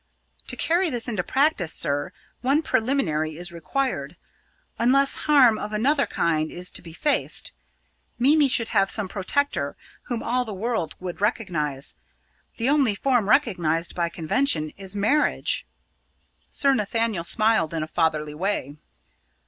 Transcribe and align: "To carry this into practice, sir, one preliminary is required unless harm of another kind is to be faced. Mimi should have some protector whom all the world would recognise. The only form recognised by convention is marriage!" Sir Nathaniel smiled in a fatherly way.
"To 0.47 0.55
carry 0.55 0.89
this 0.89 1.07
into 1.07 1.21
practice, 1.21 1.75
sir, 1.75 2.11
one 2.41 2.63
preliminary 2.63 3.37
is 3.37 3.51
required 3.51 4.17
unless 4.79 5.13
harm 5.29 5.59
of 5.59 5.73
another 5.73 6.07
kind 6.07 6.49
is 6.51 6.71
to 6.71 6.81
be 6.81 6.91
faced. 6.91 7.51
Mimi 8.17 8.47
should 8.49 8.69
have 8.69 8.89
some 8.89 9.07
protector 9.07 9.77
whom 10.07 10.23
all 10.23 10.43
the 10.43 10.55
world 10.55 10.95
would 10.99 11.21
recognise. 11.21 11.93
The 12.57 12.67
only 12.67 12.95
form 12.95 13.29
recognised 13.29 13.93
by 13.93 14.09
convention 14.09 14.71
is 14.75 14.95
marriage!" 14.95 15.67
Sir 16.49 16.73
Nathaniel 16.73 17.23
smiled 17.23 17.71
in 17.71 17.83
a 17.83 17.87
fatherly 17.87 18.33
way. 18.33 18.77